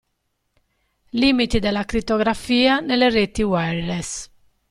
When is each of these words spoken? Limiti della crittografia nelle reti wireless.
Limiti 1.11 1.59
della 1.59 1.85
crittografia 1.85 2.79
nelle 2.79 3.11
reti 3.11 3.43
wireless. 3.43 4.27